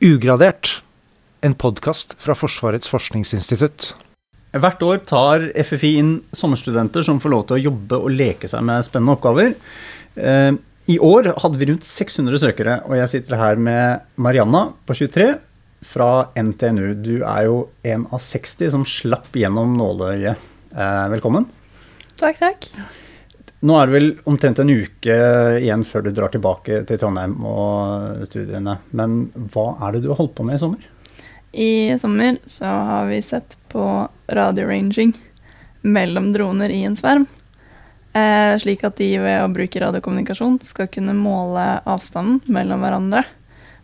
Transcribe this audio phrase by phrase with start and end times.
[0.00, 0.82] Ugradert,
[1.44, 3.90] en podkast fra Forsvarets forskningsinstitutt.
[4.56, 8.64] Hvert år tar FFI inn sommerstudenter som får lov til å jobbe og leke seg
[8.64, 9.52] med spennende oppgaver.
[10.16, 10.56] Eh,
[10.88, 15.28] I år hadde vi rundt 600 søkere, og jeg sitter her med Marianna på 23
[15.92, 16.94] fra NTNU.
[17.04, 20.48] Du er jo en av 60 som slapp gjennom nåløyet.
[20.72, 21.44] Eh, velkommen.
[22.16, 22.72] Takk, takk.
[23.60, 25.16] Nå er det vel omtrent en uke
[25.60, 28.78] igjen før du drar tilbake til Trondheim og studiene.
[28.96, 30.86] Men hva er det du har holdt på med i sommer?
[31.52, 33.84] I sommer så har vi sett på
[34.32, 35.12] radioranging
[35.82, 37.26] mellom droner i en sverm.
[38.12, 43.26] Eh, slik at de ved å bruke radiokommunikasjon skal kunne måle avstanden mellom hverandre.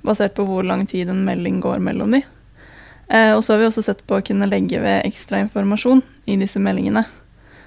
[0.06, 2.22] Basert på hvor lang tid en melding går mellom de.
[3.12, 6.40] Eh, og så har vi også sett på å kunne legge ved ekstra informasjon i
[6.40, 7.04] disse meldingene.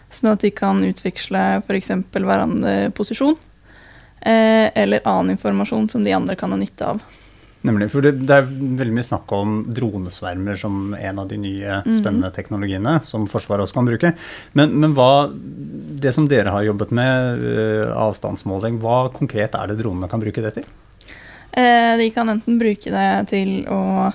[0.10, 1.92] Sånn at de kan utveksle f.eks.
[2.18, 3.38] hverandre posisjon.
[4.22, 7.04] Eh, eller annen informasjon som de andre kan ha nytte av.
[7.62, 11.82] Nemlig, for det, det, er veldig mye snakk om dronesvermer som en av de nye
[11.84, 11.96] Mhm.
[11.98, 14.14] spennende teknologiene som Forsvaret også kan bruke.
[14.54, 19.80] Men, men hva, det som dere har jobbet med, uh, avstandsmåling, hva konkret er det
[19.84, 20.64] dronene kan bruke det til?
[21.52, 24.14] Eh, de kan enten bruke det til å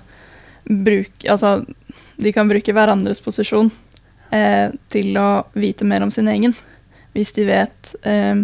[0.65, 1.67] bruke Altså,
[2.17, 3.71] de kan bruke hverandres posisjon
[4.35, 6.55] eh, til å vite mer om sin egen.
[7.15, 8.43] Hvis de vet eh,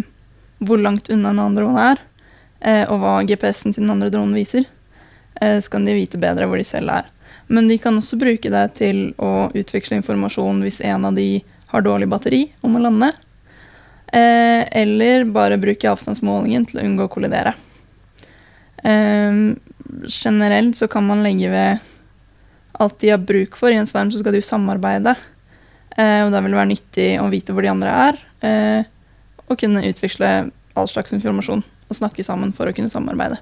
[0.63, 2.03] hvor langt unna en annen drone er,
[2.61, 4.67] eh, og hva GPS-en til den andre dronen viser,
[5.41, 7.09] eh, så kan de vite bedre hvor de selv er.
[7.51, 11.41] Men de kan også bruke det til å utveksle informasjon hvis en av de
[11.73, 13.11] har dårlig batteri om å lande.
[14.11, 17.55] Eh, eller bare bruke avstandsmålingen til å unngå å kollidere.
[18.81, 21.83] Generelt så kan man legge ved
[22.81, 23.69] alt de har bruk for.
[23.69, 25.13] I en sverm så skal jo samarbeide.
[25.97, 28.89] Eh, og da vil det være nyttig å vite hvor de andre er, eh,
[29.47, 30.31] og kunne utveksle
[30.79, 33.41] all slags informasjon og snakke sammen for å kunne samarbeide.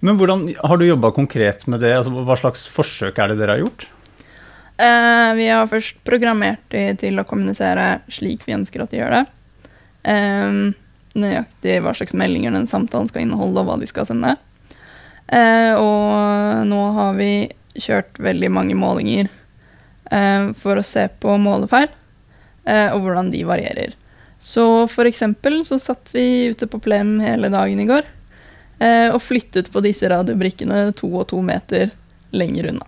[0.00, 1.92] Men hvordan har du jobba konkret med det?
[1.92, 3.84] Altså, hva slags forsøk er det dere har gjort?
[4.80, 9.18] Eh, vi har først programmert de til å kommunisere slik vi ønsker at de gjør
[9.18, 9.24] det.
[10.08, 10.70] Ehm,
[11.20, 14.38] nøyaktig hva slags meldinger den samtalen skal inneholde, og hva de skal sende.
[15.28, 19.39] Eh, og nå har vi kjørt veldig mange målinger eh,
[20.58, 21.88] for å se på målefeil,
[22.66, 23.92] eh, og hvordan de varierer.
[24.40, 28.06] Så for eksempel så satt vi ute på plenen hele dagen i går,
[28.80, 31.90] eh, og flyttet på disse radiobrikkene to og to meter
[32.32, 32.86] lenger unna.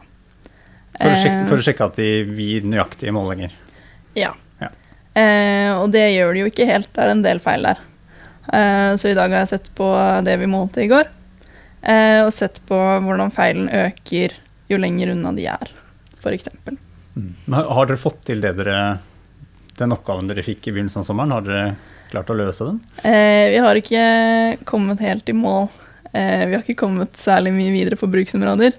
[0.97, 3.53] For å, sjekke, Eh, for å sjekke at de gir nøyaktige målinger.
[4.17, 4.33] ja.
[4.63, 4.69] Ja.
[5.15, 6.89] Eh, og det gjør de jo ikke helt.
[6.95, 7.81] Det er en del feil der.
[8.53, 9.89] Eh, så i dag har jeg sett på
[10.25, 11.09] det vi målte i går,
[11.83, 14.33] eh, og sett på hvordan feilen øker
[14.71, 15.69] jo lenger unna de er,
[16.23, 16.49] f.eks.
[17.53, 18.79] Har, dere fått til det dere,
[19.77, 21.35] den oppgaven dere fikk i begynnelsen av sommeren?
[21.37, 21.65] Har dere
[22.13, 22.81] klart å løse den?
[23.05, 24.05] Eh, vi har ikke
[24.69, 25.69] kommet helt i mål.
[26.13, 28.79] Eh, vi har ikke kommet særlig mye videre på bruksområder.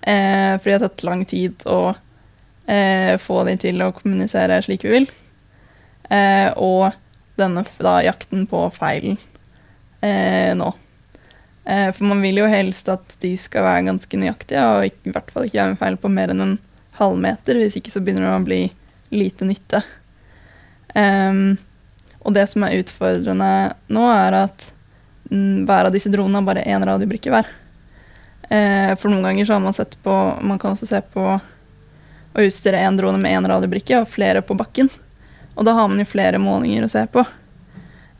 [0.00, 4.86] Eh, fordi det har tatt lang tid å eh, få de til å kommunisere slik
[4.86, 5.10] vi vil.
[6.08, 6.96] Eh, og
[7.36, 9.18] denne da, jakten på feilen
[10.00, 10.72] eh, nå.
[11.66, 15.48] For man vil jo helst at de skal være ganske nøyaktige, og i hvert fall
[15.48, 16.52] ikke gjøre en feil på mer enn en
[16.98, 17.60] halvmeter.
[17.60, 18.60] Hvis ikke så begynner det å bli
[19.14, 19.82] lite nytte.
[20.96, 21.56] Um,
[22.26, 23.50] og det som er utfordrende
[23.92, 24.70] nå, er at
[25.30, 27.50] mm, hver av disse dronene har bare én radiobrikke hver.
[28.50, 31.24] Uh, for noen ganger så har man sett på Man kan også se på
[32.36, 34.90] å utstyre én drone med én radiobrikke og flere på bakken.
[35.56, 37.24] Og da har man jo flere målinger å se på.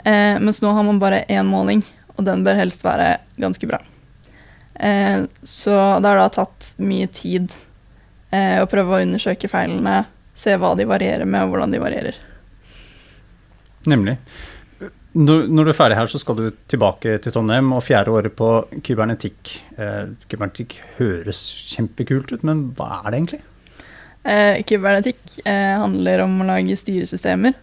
[0.06, 1.82] Eh, mens nå har man bare én måling,
[2.16, 3.82] og den bør helst være ganske bra.
[4.74, 7.52] Eh, så det har da tatt mye tid
[8.30, 10.04] eh, og prøve å undersøke feilene,
[10.36, 12.20] se hva de varierer med, og hvordan de varierer.
[13.86, 14.16] Nemlig.
[15.16, 18.34] Når, når du er ferdig her, så skal du tilbake til Trondheim og fjerde året
[18.36, 18.50] på
[18.84, 19.52] kybernetikk.
[19.80, 23.40] Eh, kybernetikk høres kjempekult ut, men hva er det egentlig?
[24.26, 27.56] Eh, kybernetikk eh, handler om å lage styresystemer.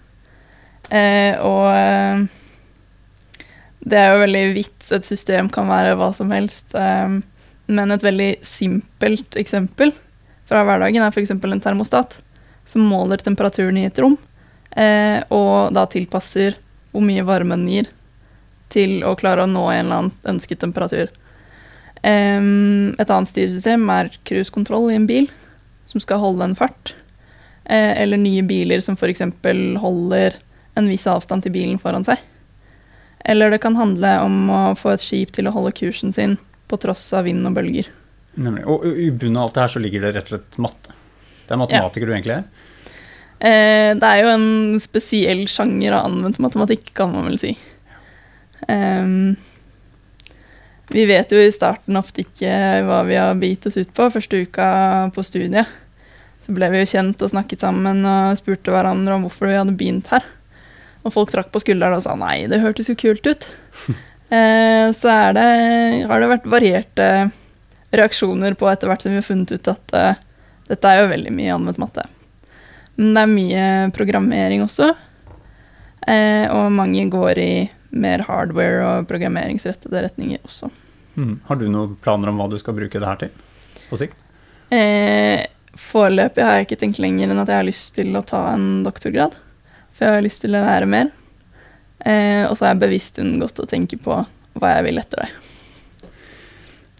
[0.90, 3.46] Eh, og eh,
[3.86, 4.90] det er jo veldig vidt.
[4.96, 6.74] Et system kan være hva som helst.
[6.74, 7.20] Eh,
[7.70, 9.94] men et veldig simpelt eksempel
[10.54, 11.34] fra hverdagen er f.eks.
[11.34, 12.20] en termostat
[12.70, 14.16] som måler temperaturen i et rom,
[14.78, 16.60] eh, og da tilpasser
[16.94, 17.90] hvor mye varme den gir
[18.74, 21.10] til å klare å nå en eller annen ønsket temperatur.
[22.06, 25.30] Em, et annet styresystem er cruisekontroll i en bil,
[25.90, 26.94] som skal holde en fart.
[27.66, 29.26] Eh, eller nye biler som f.eks.
[29.82, 30.38] holder
[30.78, 32.22] en viss avstand til bilen foran seg.
[33.26, 36.78] Eller det kan handle om å få et skip til å holde kursen sin på
[36.82, 37.90] tross av vind og bølger.
[38.34, 38.66] Nemlig.
[38.66, 40.96] Og i bunnen av alt det her så ligger det rett og slett matte.
[41.44, 42.46] Det er matematiker du egentlig er?
[43.44, 47.52] Eh, det er jo en spesiell sjanger av anvendt matematikk, kan man vel si.
[48.64, 49.36] Um,
[50.94, 52.54] vi vet jo i starten ofte ikke
[52.88, 54.68] hva vi har begitt oss ut på første uka
[55.16, 55.68] på studiet.
[56.44, 59.76] Så ble vi jo kjent og snakket sammen og spurte hverandre om hvorfor vi hadde
[59.80, 60.26] begynt her.
[61.04, 63.48] Og folk trakk på skulderen og sa nei, det hørtes jo kult ut.
[64.36, 65.48] eh, så det,
[66.08, 67.08] har det vært varierte
[67.94, 70.22] reaksjoner på etter hvert som vi har funnet ut at uh,
[70.70, 72.06] dette er jo veldig mye anvendt matte.
[72.96, 74.92] Men det er mye programmering også.
[76.04, 77.54] Uh, og mange går i
[77.94, 80.70] mer hardware og programmeringsrettede retninger også.
[81.16, 81.40] Mm.
[81.46, 83.34] Har du noen planer om hva du skal bruke det her til
[83.90, 84.18] på sikt?
[84.74, 85.46] Eh,
[85.78, 88.82] foreløpig har jeg ikke tenkt lenger enn at jeg har lyst til å ta en
[88.86, 89.38] doktorgrad.
[89.94, 91.12] For jeg har lyst til å lære mer.
[92.04, 94.24] Eh, og så har jeg bevisst unngått å tenke på
[94.58, 95.43] hva jeg vil etter det.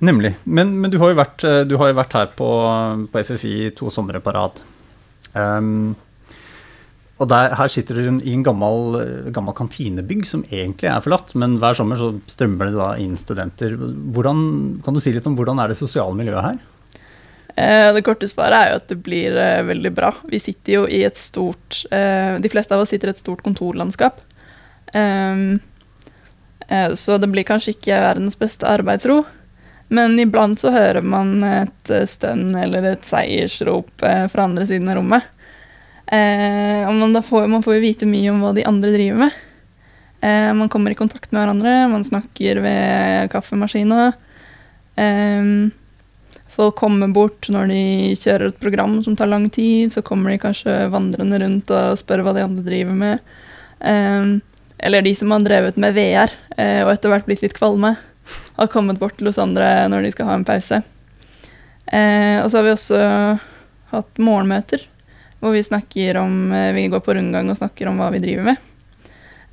[0.04, 0.34] Nemlig.
[0.44, 2.48] Men, men du, har vært, eh, du, har jo vært, her på,
[3.12, 4.60] på FFI to somre på rad.
[5.34, 5.94] Um,
[7.22, 8.98] og der, her sitter du i en gammel,
[9.32, 13.78] gammel, kantinebygg som egentlig er forlatt, men hver sommer så strømmer det da inn studenter.
[13.78, 14.42] Hvordan,
[14.84, 16.58] kan du si litt om hvordan er det sosiale miljøet her?
[17.54, 20.10] Eh, det korte svaret er jo at det blir eh, veldig bra.
[20.28, 24.20] Vi sitter jo i et stort De fleste av oss sitter i et stort kontorlandskap.
[24.92, 25.62] Um,
[26.98, 29.22] så det blir kanskje ikke verdens beste arbeidsro.
[29.94, 35.30] Men iblant så hører man et stønn eller et seiersrop fra andre siden av rommet.
[36.14, 39.38] Eh, og man, får, man får jo vite mye om hva de andre driver med.
[40.24, 44.12] Eh, man kommer i kontakt med hverandre, man snakker ved kaffemaskina.
[44.96, 45.50] Eh,
[46.54, 47.84] folk kommer bort når de
[48.20, 49.94] kjører et program som tar lang tid.
[49.94, 53.36] Så kommer de kanskje vandrende rundt og spør hva de andre driver med.
[53.80, 54.34] Eh,
[54.84, 57.96] eller de som har drevet med VR eh, og etter hvert blitt litt kvalme,
[58.58, 60.82] har kommet bort til oss andre når de skal ha en pause.
[61.86, 63.00] Eh, og så har vi også
[63.94, 64.86] hatt morgenmøter
[65.44, 68.48] hvor vi snakker om eh, Vi går på rundgang og snakker om hva vi driver
[68.48, 68.62] med.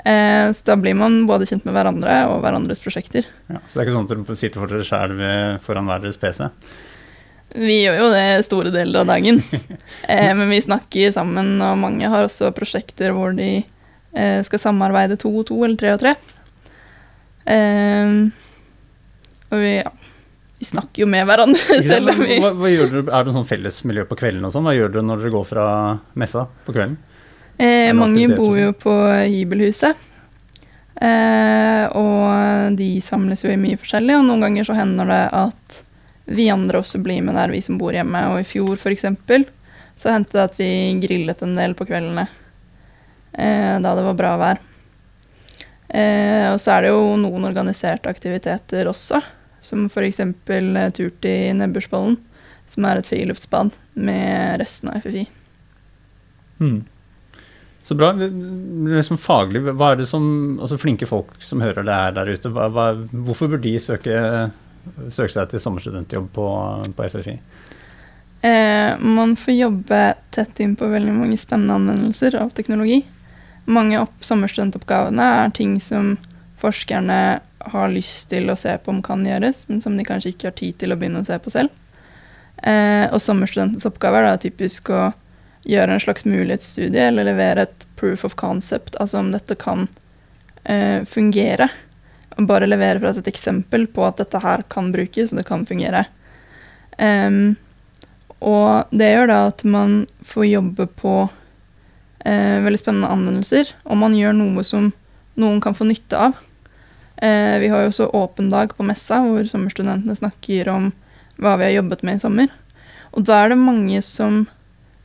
[0.05, 3.27] Eh, så da blir man både kjent med hverandre og hverandres prosjekter.
[3.51, 5.17] Ja, så det er ikke sånn at dere sitter for dere sjæl
[5.65, 6.47] foran hver deres PC?
[7.51, 9.41] Vi gjør jo det store deler av dagen.
[10.13, 15.19] eh, men vi snakker sammen, og mange har også prosjekter hvor de eh, skal samarbeide
[15.21, 16.15] to og to eller tre og tre.
[17.51, 18.15] Eh,
[19.51, 19.93] og vi, ja,
[20.61, 23.49] vi snakker jo med hverandre selv om vi hva, hva gjør dere, Er det sånn
[23.49, 24.67] fellesmiljø på kvelden og sånn?
[24.69, 25.67] Hva gjør dere når dere går fra
[26.21, 26.99] messa på kvelden?
[27.61, 28.95] Eh, mange bor jo på
[29.29, 30.07] hybelhuset.
[31.01, 35.81] Eh, og de samles jo i mye forskjellig, og noen ganger så hender det at
[36.31, 38.23] vi andre også blir med der, vi som bor hjemme.
[38.33, 39.07] Og i fjor f.eks.
[39.97, 40.71] så hendte det at vi
[41.03, 42.27] grillet en del på kveldene
[43.33, 44.63] eh, da det var bra vær.
[45.89, 49.21] Eh, og så er det jo noen organiserte aktiviteter også.
[49.65, 50.21] Som f.eks.
[50.21, 52.17] Eh, tur til Nebbersvollen,
[52.71, 55.27] som er et friluftsbad med resten av FFI.
[56.61, 56.81] Mm.
[57.83, 58.13] Så bra.
[58.13, 60.25] Liksom faglig, hva er det som
[60.61, 62.91] Altså flinke folk som hører det her der ute, hva, hva,
[63.27, 64.15] hvorfor bør de søke,
[65.09, 66.47] søke, seg til sommerstudentjobb på,
[66.97, 67.39] på FFI?
[68.47, 70.03] Eh, man får jobbe
[70.33, 73.03] tett inn på veldig mange spennende anvendelser av teknologi.
[73.69, 76.15] Mange av sommerstudentoppgavene er ting som
[76.61, 77.41] forskerne
[77.73, 80.57] har lyst til å se på om kan gjøres, men som de kanskje ikke har
[80.59, 81.73] tid til å begynne å se på selv.
[82.63, 85.11] Eh, og sommerstudentens oppgave er da typisk å
[85.69, 89.87] gjøre en slags mulighetsstudie eller levere et proof of concept, altså om dette kan
[90.65, 91.69] eh, fungere.
[92.37, 95.49] Og bare levere fra seg et eksempel på at dette her kan brukes, og det
[95.49, 96.07] kan fungere.
[97.01, 97.57] Um,
[98.45, 101.15] og det gjør da at man får jobbe på
[102.25, 104.93] eh, veldig spennende anvendelser, og man gjør noe som
[105.41, 106.39] noen kan få nytte av.
[107.21, 110.91] Eh, vi har jo også åpen dag på messa, hvor sommerstudentene snakker om
[111.41, 112.53] hva vi har jobbet med i sommer.
[113.13, 114.45] Og da er det mange som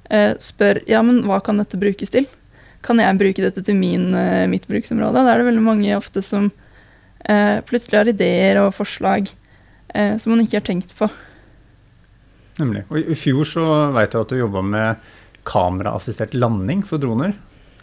[0.10, 2.28] eh, spør ja, men hva kan dette brukes til?
[2.86, 5.24] Kan jeg bruke dette til min, eh, mitt bruksområde?
[5.26, 6.52] Da er det veldig mange ofte som
[7.26, 9.32] eh, plutselig har ideer og forslag
[9.96, 11.10] eh, som man ikke har tenkt på.
[12.62, 12.86] Nemlig.
[12.88, 15.10] Og I fjor så veit jeg at du jobba med
[15.46, 17.36] kameraassistert landing for droner.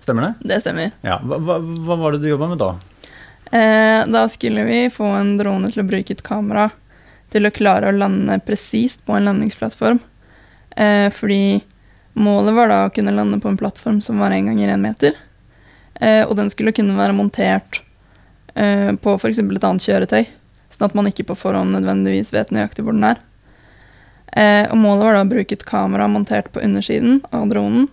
[0.02, 0.48] Stemmer det?
[0.54, 0.94] Det stemmer.
[1.04, 1.18] Ja.
[1.20, 2.72] Hva, hva, hva var det du jobba med da?
[3.52, 6.70] Eh, da skulle vi få en drone til å bruke et kamera
[7.32, 10.00] til å klare å lande presist på en landingsplattform.
[10.76, 11.60] Eh, fordi
[12.16, 15.18] målet var da å kunne lande på en plattform som var én ganger én meter.
[16.00, 17.82] Eh, og den skulle kunne være montert
[18.54, 19.42] eh, på f.eks.
[19.44, 20.24] et annet kjøretøy,
[20.72, 23.20] sånn at man ikke på forhånd nødvendigvis vet nøyaktig hvor den er.
[24.32, 27.90] Eh, og målet var da å bruke et kamera montert på undersiden av dronen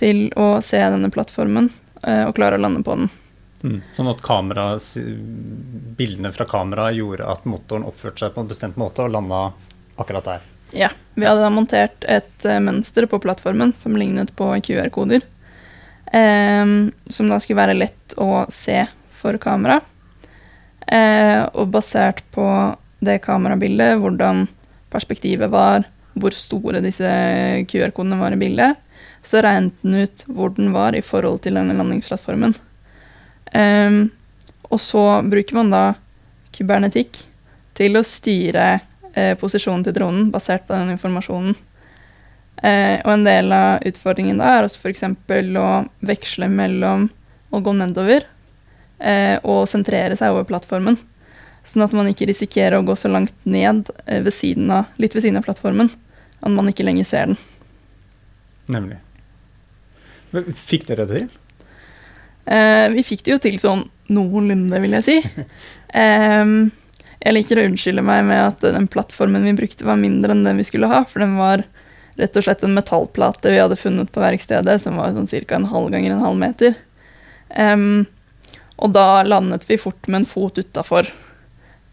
[0.00, 1.68] til å se denne plattformen
[2.00, 3.12] eh, og klare å lande på den.
[3.62, 3.78] Mm.
[3.96, 4.66] Sånn at kamera,
[5.96, 9.48] bildene fra kameraet gjorde at motoren oppførte seg på en bestemt måte og landa
[9.96, 10.44] akkurat der.
[10.76, 10.90] Ja.
[11.14, 15.24] Vi hadde da montert et uh, mønster på plattformen som lignet på QR-koder.
[16.06, 16.66] Eh,
[17.10, 18.84] som da skulle være lett å se
[19.16, 19.80] for kamera.
[20.86, 22.46] Eh, og basert på
[23.04, 24.46] det kamerabildet, hvordan
[24.92, 25.86] perspektivet var,
[26.16, 27.08] hvor store disse
[27.68, 28.78] QR-kodene var i bildet,
[29.26, 32.54] så regnet den ut hvor den var i forhold til denne landingsplattformen.
[33.54, 34.08] Um,
[34.66, 35.84] og så bruker man da
[36.56, 37.20] kybernetikk
[37.76, 38.66] til å styre
[39.12, 41.56] eh, posisjonen til dronen basert på den informasjonen.
[42.64, 45.04] Eh, og en del av utfordringen da er også f.eks.
[45.60, 45.68] å
[46.08, 47.10] veksle mellom
[47.52, 48.24] å gå nedover
[48.98, 50.98] eh, og sentrere seg over plattformen.
[51.66, 55.14] Sånn at man ikke risikerer å gå så langt ned eh, ved siden av, litt
[55.16, 55.92] ved siden av plattformen
[56.40, 57.40] at man ikke lenger ser den.
[58.72, 59.00] Nemlig.
[60.66, 61.42] Fikk dere det til?
[62.46, 65.20] Eh, vi fikk det jo til sånn noenlunde, vil jeg si.
[65.96, 66.48] Eh,
[67.22, 70.58] jeg liker å unnskylde meg med at den plattformen vi brukte, var mindre enn den
[70.60, 70.98] vi skulle ha.
[71.08, 71.62] For den var
[72.20, 75.56] rett og slett en metallplate vi hadde funnet på verkstedet, som var sånn ca.
[75.56, 76.76] en halv ganger en halv meter.
[77.48, 78.04] Um,
[78.76, 81.08] og da landet vi fort med en fot utafor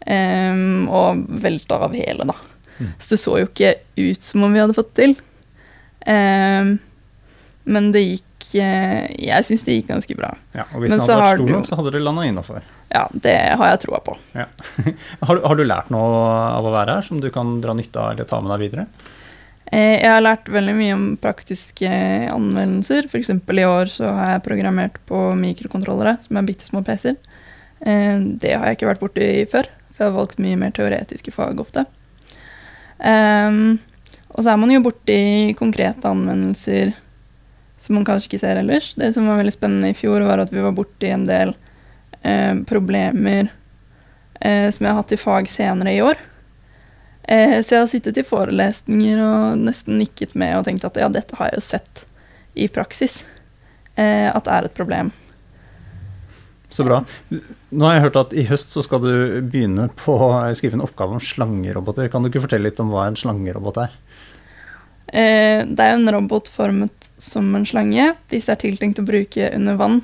[0.06, 2.36] um, og velta av hele, da.
[2.78, 2.90] Mm.
[2.98, 5.16] Så det så jo ikke ut som om vi hadde fått det til.
[6.04, 6.76] Um,
[7.64, 10.34] men det gikk Jeg syns det gikk ganske bra.
[10.54, 12.66] Ja, og hvis men den hadde vært stor nok, så hadde det landa innafor?
[12.94, 14.14] Ja, det har jeg troa på.
[14.36, 14.46] Ja.
[15.26, 16.22] har, har, du lært noe
[16.54, 18.86] av å være her som du kan dra nytte av eller ta med deg videre?
[19.72, 21.90] Eh, jeg har lært veldig mye om praktiske
[22.30, 23.08] anvendelser.
[23.10, 23.32] F.eks.
[23.34, 27.18] i år så har jeg programmert på mikrokontrollere, som er bitte små PC-er.
[27.80, 31.34] Eh, det har jeg ikke vært borti før, for jeg har valgt mye mer teoretiske
[31.34, 31.86] fag ofte.
[33.04, 33.80] Um,
[34.34, 36.94] og så er man jo borti konkrete anvendelser
[37.78, 38.92] som man kanskje ikke ser ellers.
[38.98, 41.54] Det som var veldig spennende i fjor, var at vi var borti en del
[42.22, 43.50] eh, problemer
[44.40, 46.20] eh, som jeg har hatt i fag senere i år.
[47.24, 51.10] Eh, så jeg har sittet i forelesninger og nesten nikket med og tenkt at ja,
[51.12, 52.06] dette har jeg jo sett
[52.54, 53.22] i praksis.
[53.94, 55.12] Eh, at det er et problem.
[56.74, 57.04] Så bra.
[57.30, 59.12] Nå har jeg hørt at i høst så skal du
[59.46, 62.08] begynne på å skrive en oppgave om slangeroboter.
[62.10, 63.94] Kan du ikke fortelle litt om hva en slangerobot er?
[65.14, 68.10] Eh, det er en robot formet som en slange.
[68.32, 70.00] Disse er tiltenkt å bruke under vann.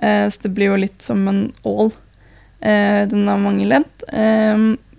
[0.00, 1.92] Eh, så det blir jo litt som en ål.
[2.60, 3.88] Eh, den har mange ledd,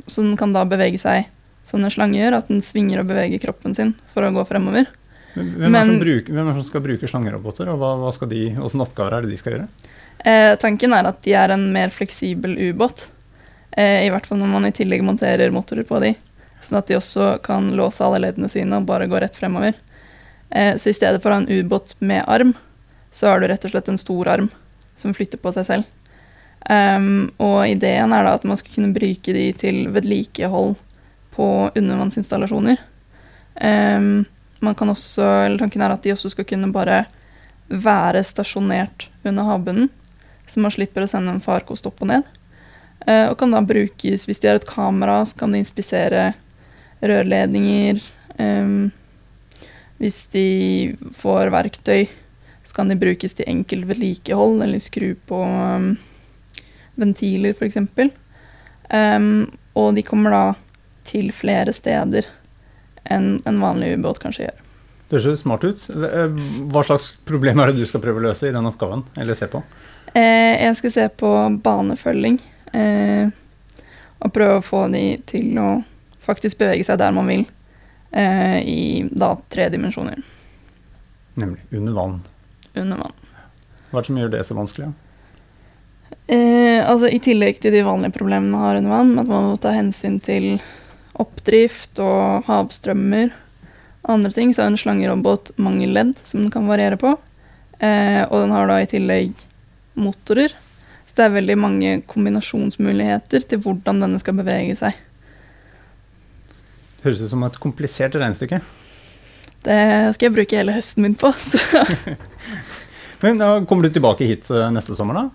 [0.05, 1.29] så den kan da bevege seg
[1.65, 4.89] som en slange gjør, at den svinger og beveger kroppen sin for å gå fremover.
[5.33, 8.41] Hvem er, det som, bruker, hvem er som skal bruke slangeroboter, og hva, hva de,
[8.57, 9.67] hvilke oppgaver er det de skal gjøre?
[10.25, 13.07] Eh, tanken er at de er en mer fleksibel ubåt.
[13.71, 16.13] Eh, I hvert fall når man i tillegg monterer motorer på de.
[16.62, 19.77] Sånn at de også kan låse alle leddene sine og bare gå rett fremover.
[20.50, 22.53] Eh, så i stedet for å ha en ubåt med arm,
[23.12, 24.51] så har du rett og slett en stor arm
[25.00, 25.89] som flytter på seg selv.
[26.70, 30.75] Um, og ideen er da at man skal kunne bruke de til vedlikehold
[31.34, 32.77] på undervannsinstallasjoner.
[33.56, 34.27] Um,
[34.62, 37.06] man kan også, eller Tanken er at de også skal kunne bare
[37.72, 39.89] være stasjonert under havbunnen,
[40.46, 42.30] så man slipper å sende en farkost opp og ned.
[43.08, 46.34] Uh, og kan da brukes, hvis de har et kamera, så kan de inspisere
[47.01, 48.01] rørledninger.
[48.38, 48.91] Um,
[50.01, 50.48] hvis de
[51.13, 52.08] får verktøy,
[52.63, 55.93] så kan de brukes til enkelt vedlikehold, eller skru på um,
[57.00, 57.77] ventiler f.eks.
[58.91, 60.46] Um, og de kommer da
[61.08, 62.27] til flere steder
[63.12, 64.60] enn en vanlig ubåt kanskje gjør.
[65.12, 65.81] Det høres smart ut.
[66.72, 69.03] Hva slags problem er det du skal prøve å løse i den oppgaven?
[69.20, 69.60] Eller se på?
[70.13, 71.31] Eh, jeg skal se på
[71.63, 72.38] banefølging.
[72.72, 73.27] Eh,
[74.22, 75.70] og prøve å få de til å
[76.31, 77.45] faktisk bevege seg der man vil.
[78.11, 80.19] Eh, I da tre dimensjoner.
[81.39, 82.19] Nemlig under vann.
[82.75, 83.17] Under vann.
[83.91, 84.91] Hva er det som gjør det så vanskelig?
[86.31, 89.50] Eh, altså I tillegg til de vanlige problemene man har under vann, med at man
[89.51, 90.53] må ta hensyn til
[91.19, 93.33] oppdrift og havstrømmer
[94.09, 97.13] andre ting, så har en slangerobot mange ledd som den kan variere på.
[97.79, 99.33] Eh, og den har da i tillegg
[100.00, 100.53] motorer.
[101.05, 104.97] Så det er veldig mange kombinasjonsmuligheter til hvordan denne skal bevege seg.
[107.01, 108.62] Høres ut som et komplisert regnestykke.
[109.65, 109.81] Det
[110.15, 111.31] skal jeg bruke hele høsten min på.
[113.24, 115.29] Men da Kommer du tilbake hit eh, neste sommer, da?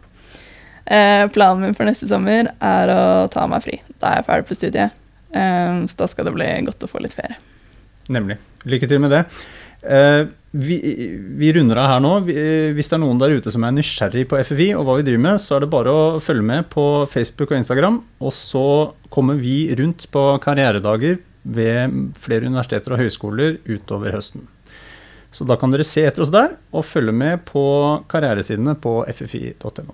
[0.86, 3.80] Eh, planen min for neste sommer er å ta meg fri.
[3.98, 4.96] Da er jeg ferdig på studiet.
[5.34, 7.38] Eh, så da skal det bli godt å få litt ferie.
[8.12, 8.38] Nemlig.
[8.66, 9.24] Lykke til med det.
[9.86, 10.24] Eh,
[10.56, 10.76] vi,
[11.36, 12.12] vi, runder av her nå.
[12.74, 15.24] Hvis det er noen der ute som er nysgjerrig på FFI og hva vi driver
[15.26, 18.00] med, så er det bare å følge med på Facebook og Instagram.
[18.22, 18.66] Og så
[19.12, 24.46] kommer vi rundt på karrieredager ved flere universiteter og høyskoler utover høsten.
[25.30, 27.62] Så da kan dere se etter oss der, og følge med på
[28.10, 29.92] karrieresidene på ffi.no.